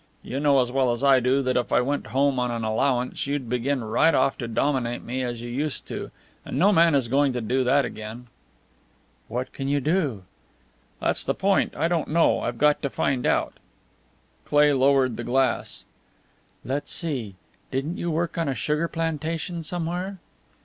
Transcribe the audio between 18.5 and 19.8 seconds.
sugar plantation